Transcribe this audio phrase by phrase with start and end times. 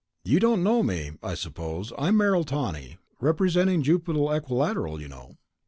[0.23, 1.93] "You don't know me, I suppose.
[1.95, 2.97] I'm Merrill Tawney.
[3.19, 5.37] Representing Jupiter Equilateral, you know."